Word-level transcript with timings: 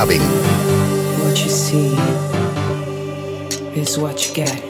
Clubbing. 0.00 0.22
What 1.22 1.44
you 1.44 1.50
see 1.50 1.94
is 3.78 3.98
what 3.98 4.26
you 4.26 4.34
get. 4.34 4.69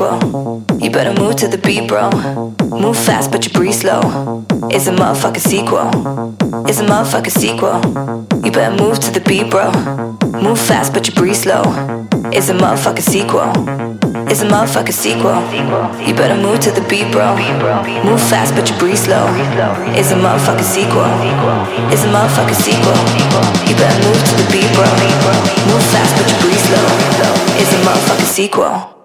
You 0.00 0.88
better 0.90 1.12
move 1.20 1.36
to 1.36 1.46
the 1.46 1.58
beat, 1.58 1.86
bro. 1.86 2.08
Move 2.72 2.96
fast, 2.96 3.30
but 3.30 3.44
you 3.44 3.52
breathe 3.52 3.74
slow. 3.74 4.00
It's 4.72 4.86
a 4.86 4.92
motherfucking 4.96 5.44
sequel. 5.44 5.92
It's 6.64 6.80
a 6.80 6.86
motherfucking 6.88 7.36
sequel. 7.36 7.84
You 8.42 8.50
better 8.50 8.74
move 8.82 8.98
to 9.00 9.10
the 9.12 9.20
beat, 9.20 9.50
bro. 9.50 9.68
Move 10.40 10.58
fast, 10.58 10.94
but 10.94 11.06
you 11.06 11.12
breathe 11.12 11.36
slow. 11.36 11.60
It's 12.32 12.48
a 12.48 12.54
motherfucking 12.54 13.04
sequel. 13.04 13.52
It's 14.24 14.40
a 14.40 14.48
motherfucking 14.48 14.96
sequel. 14.96 15.36
You 16.00 16.14
better 16.16 16.40
move 16.40 16.60
to 16.60 16.70
the 16.70 16.80
beat, 16.88 17.12
bro. 17.12 17.36
Move 18.00 18.22
fast, 18.24 18.54
but 18.54 18.70
you 18.70 18.78
breathe 18.78 18.96
slow. 18.96 19.28
It's 19.92 20.12
a 20.12 20.16
motherfucking 20.16 20.64
sequel. 20.64 21.12
It's 21.92 22.04
a 22.04 22.08
motherfucking 22.08 22.56
sequel. 22.56 22.96
You 23.68 23.76
better 23.76 24.00
move 24.00 24.16
to 24.16 24.34
the 24.40 24.48
beat, 24.48 24.72
bro. 24.72 24.88
Move 25.68 25.84
fast, 25.92 26.16
but 26.16 26.24
you 26.24 26.40
breathe 26.40 26.64
slow. 26.72 26.88
It's 27.60 27.68
a 27.68 27.80
motherfucking 27.84 28.32
sequel. 28.32 28.99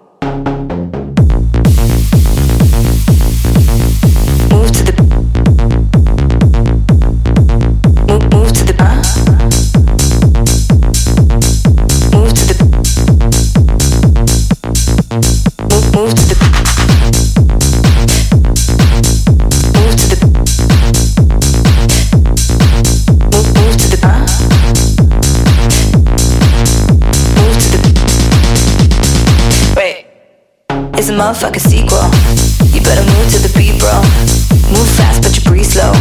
Motherfucking 31.12 31.60
sequel. 31.60 32.02
You 32.74 32.80
better 32.82 33.04
move 33.14 33.30
to 33.30 33.38
the 33.38 33.52
beat, 33.54 33.78
bro. 33.78 33.94
Move 34.74 34.88
fast, 34.98 35.22
but 35.22 35.36
you 35.36 35.42
breathe 35.46 35.66
slow. 35.66 35.92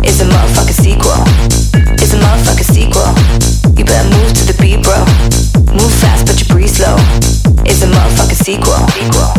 It's 0.00 0.20
a 0.20 0.24
motherfucking 0.24 0.78
sequel. 0.78 1.20
It's 2.00 2.14
a 2.14 2.18
motherfucking 2.18 2.70
sequel. 2.72 3.12
You 3.76 3.84
better 3.84 4.08
move 4.08 4.32
to 4.32 4.44
the 4.48 4.56
beat, 4.56 4.80
bro. 4.80 4.96
Move 5.76 5.92
fast, 6.00 6.24
but 6.24 6.40
you 6.40 6.46
breathe 6.48 6.72
slow. 6.72 6.96
It's 7.68 7.82
a 7.82 7.88
motherfucking 7.92 8.40
sequel, 8.40 8.80
sequel, 8.96 9.37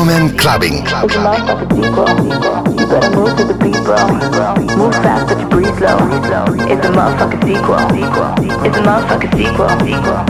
Fenomen 0.00 0.38
Clubbing. 0.38 0.82
With 1.02 1.12
the 1.12 1.20
love 1.20 1.46
of 1.50 1.60
the 1.60 1.66
people, 1.74 2.08
you 2.72 2.86
better 2.86 3.10
move 3.14 3.36
to 3.36 3.44
the 3.44 3.52
people. 3.52 4.00
Move 4.78 4.94
fast, 4.94 5.28
but 5.28 5.38
you 5.38 5.46
breathe 5.48 5.78
low. 5.78 5.98
It's 6.72 6.86
a 6.86 6.88
motherfucking 6.88 7.44
sequel. 7.44 7.76
It's 8.64 8.78
a 8.78 8.80
motherfucking 8.80 9.32
sequel. 9.36 9.68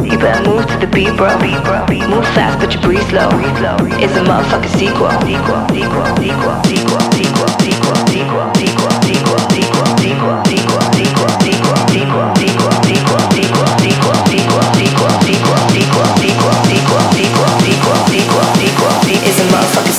You 0.04 0.18
better 0.18 0.50
move 0.50 0.66
to 0.66 0.76
the 0.76 0.88
beat, 0.88 1.16
bro. 1.16 1.38
Move 2.08 2.26
fast, 2.34 2.58
but 2.58 2.74
you 2.74 2.80
breathe 2.80 3.08
slow. 3.10 3.28
It's 4.02 4.16
a 4.16 4.24
motherfucking 4.24 4.76
sequel. 4.76 5.10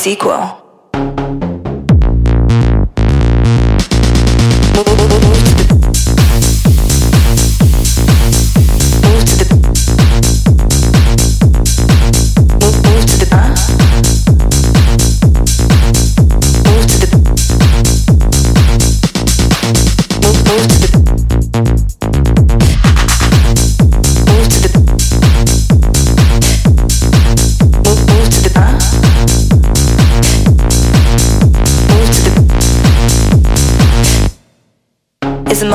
Sequel. 0.02 0.61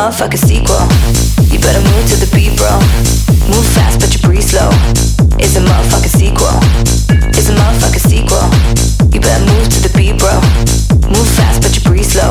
Motherfucking 0.06 0.46
sequel. 0.46 0.86
You 1.50 1.58
better 1.58 1.82
move 1.82 2.06
to 2.06 2.16
the 2.16 2.30
beat, 2.32 2.56
bro. 2.56 2.70
Move 3.50 3.66
fast, 3.74 3.98
but 3.98 4.14
you 4.14 4.20
breathe 4.20 4.42
slow. 4.42 4.70
It's 5.36 5.56
a 5.56 5.60
motherfucking 5.60 6.14
sequel. 6.14 6.54
It's 7.34 7.48
a 7.48 7.54
motherfucking 7.54 8.06
sequel. 8.06 8.46
You 9.12 9.20
better 9.20 9.44
move 9.44 9.68
to 9.68 9.80
the 9.82 9.92
beat, 9.96 10.18
bro. 10.18 10.34
Move 11.10 11.28
fast, 11.34 11.60
but 11.62 11.74
you 11.74 11.82
breathe 11.82 12.04
slow. 12.04 12.30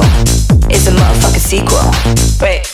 It's 0.69 0.87
a 0.87 0.91
motherfucking 0.91 1.43
sequel. 1.43 1.91
Wait. 2.39 2.64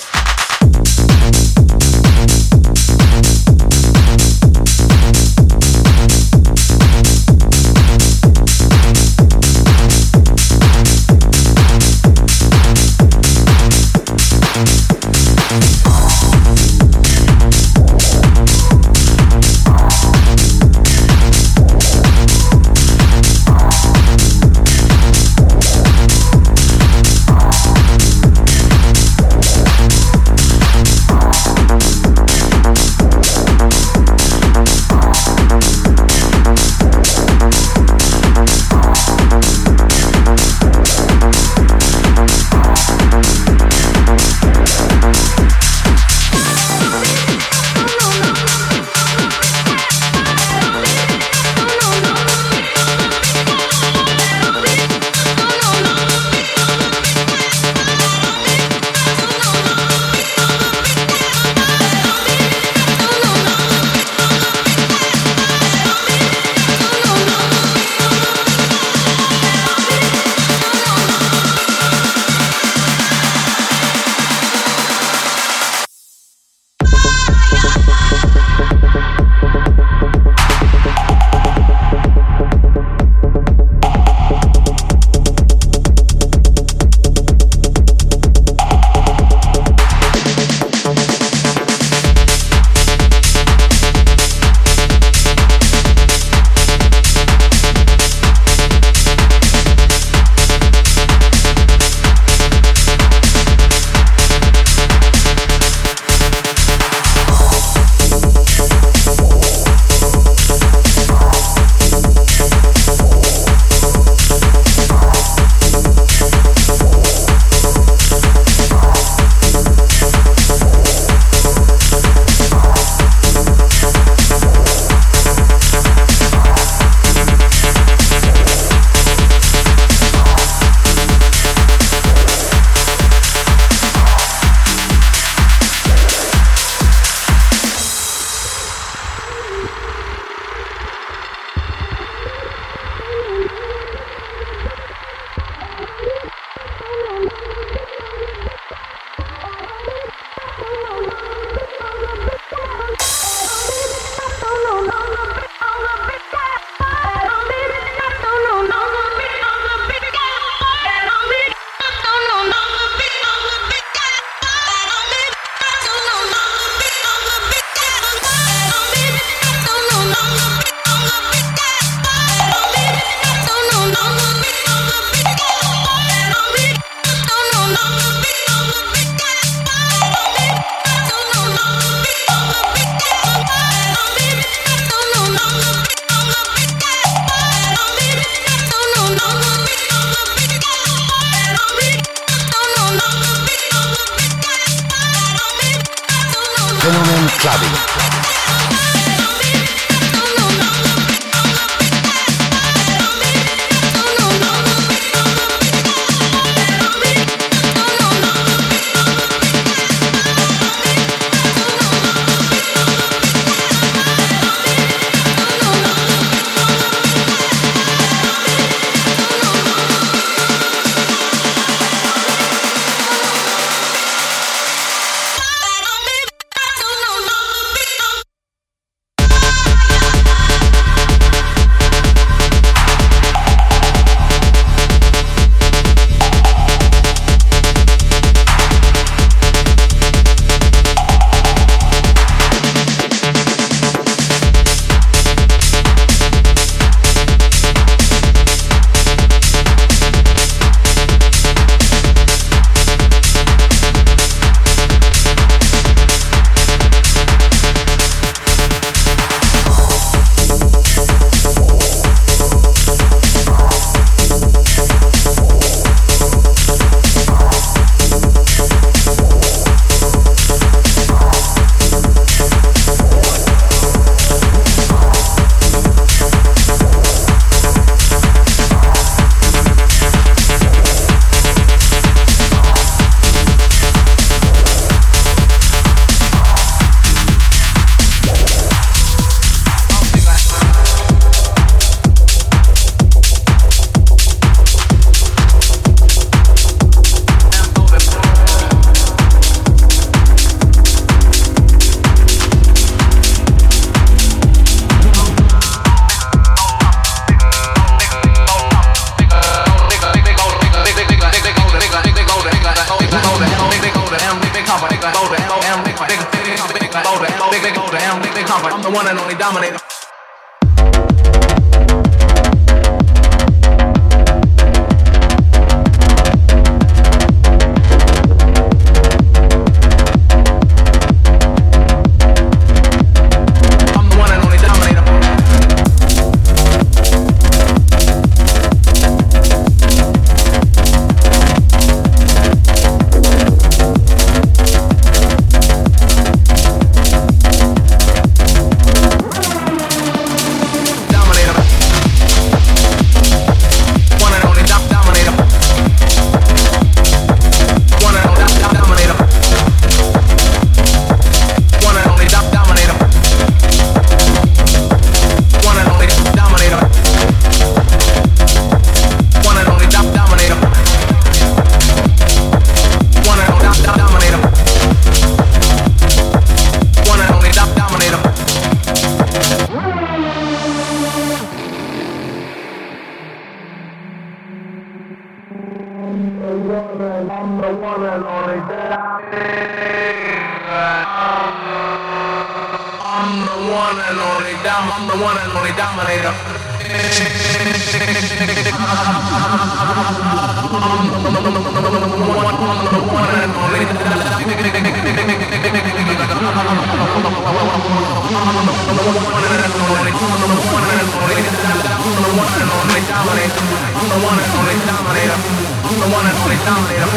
one 414.21 414.37
and 414.37 414.51
only 414.53 414.77
dominator. 414.85 415.39
I'm 415.81 415.97
the 415.97 416.09
one 416.13 416.25
and 416.29 416.37
only 416.45 416.59
dominator. 416.61 417.09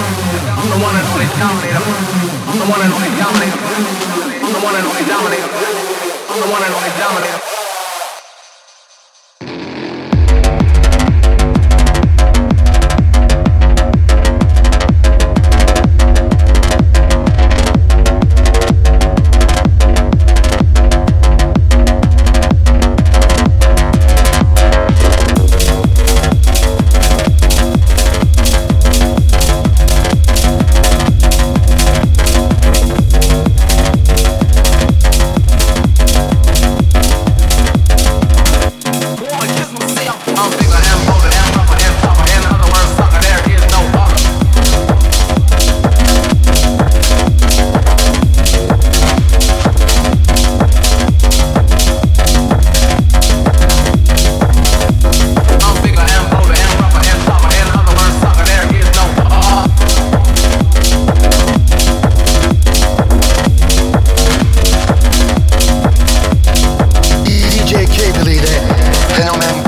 I'm 0.56 0.68
the 0.72 0.80
one 0.80 0.96
and 0.96 1.06
only 1.12 1.28
dominator. 1.36 1.84
I'm 2.48 2.58
the 2.58 2.68
one 2.68 2.80
and 2.80 2.92
only 2.92 3.12
dominator. 3.20 3.60
I'm 4.40 4.52
the 4.52 4.62
one 4.64 4.74
and 4.74 4.86
only 4.88 5.04
dominator. 5.04 5.50
I'm 6.32 6.40
the 6.40 6.48
one 6.48 6.62
and 6.64 6.74
only 6.74 6.92
dominator. 6.96 7.53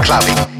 clubbing. 0.07 0.56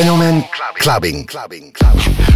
Fenomen 0.00 0.42
Clubbin'. 0.76 1.26
Clubbing. 1.26 1.72
Clubbing. 1.72 2.29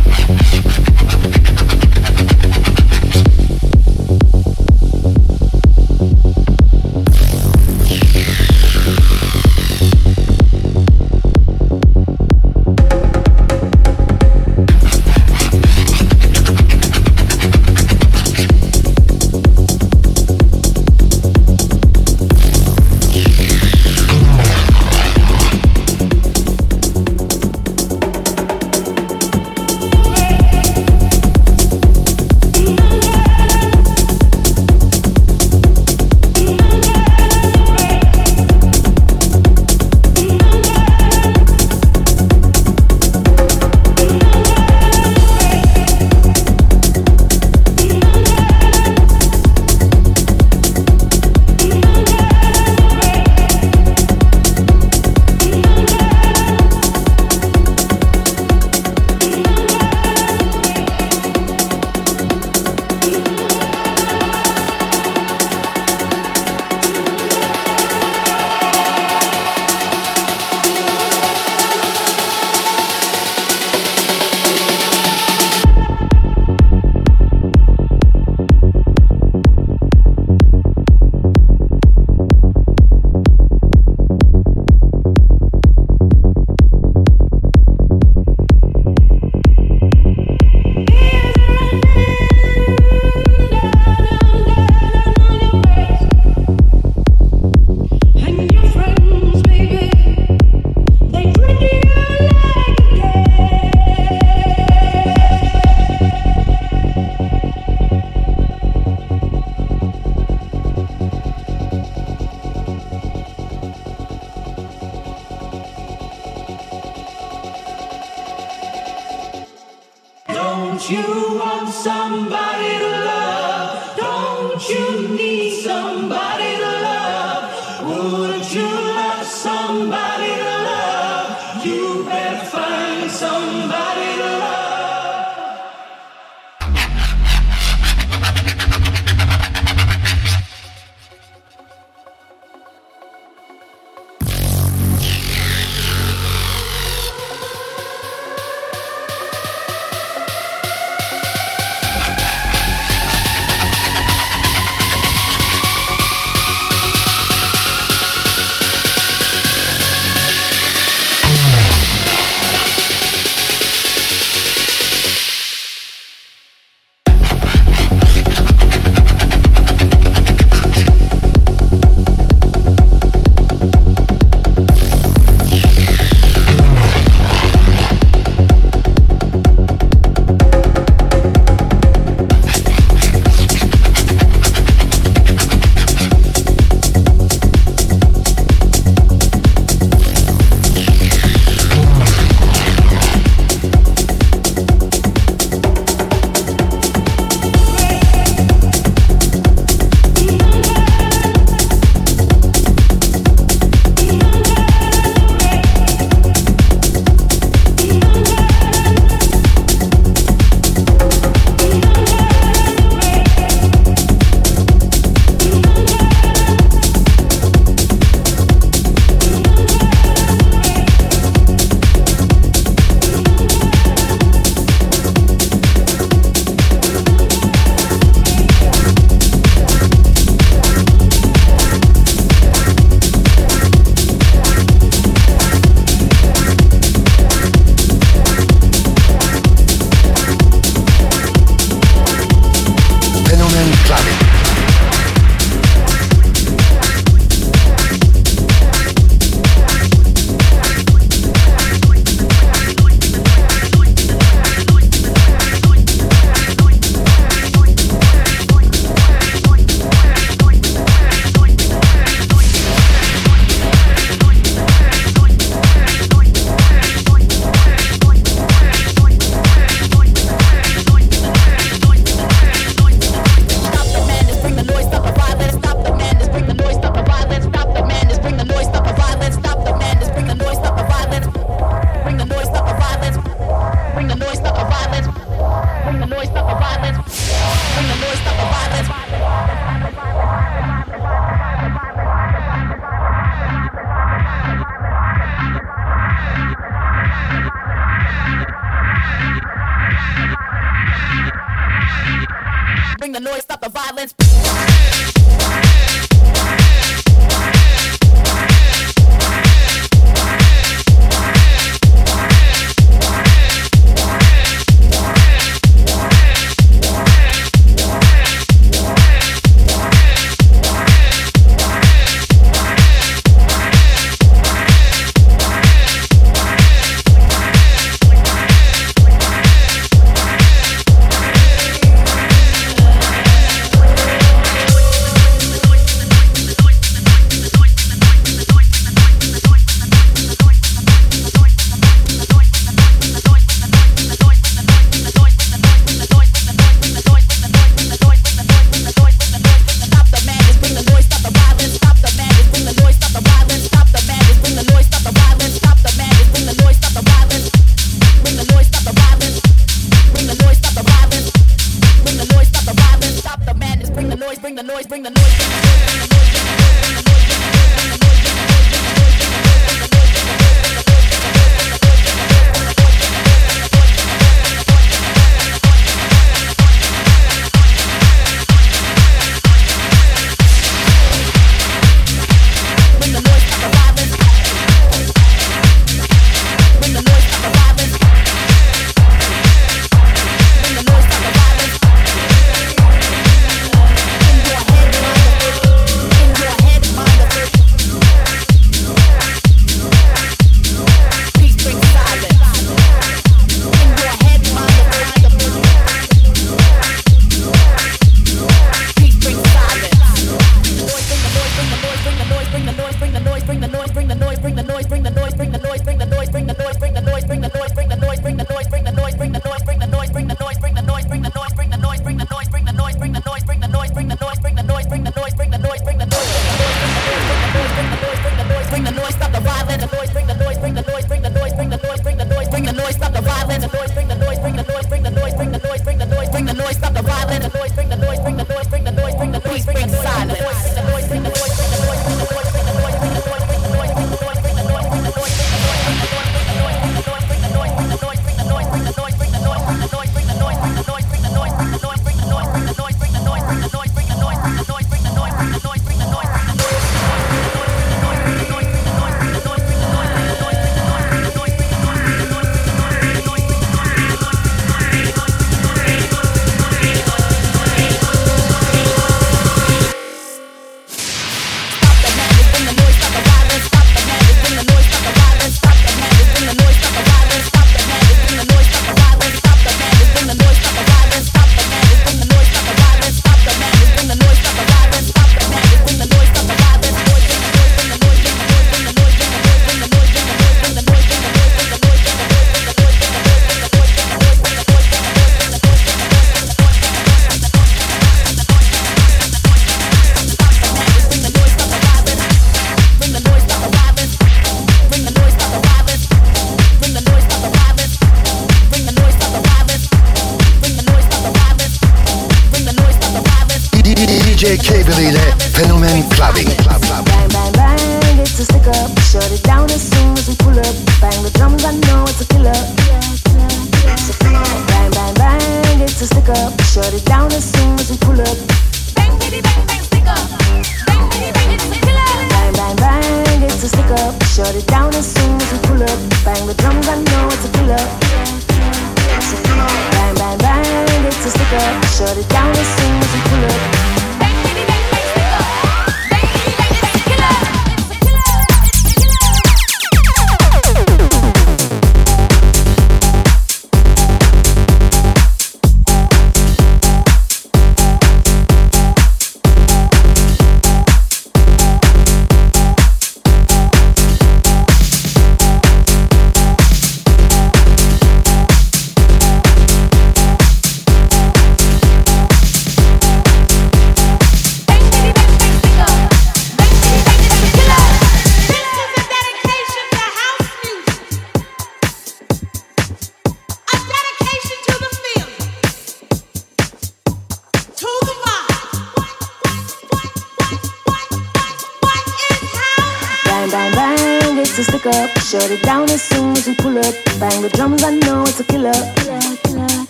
Shut 542.05 542.19
it 542.19 542.29
down 542.29 542.44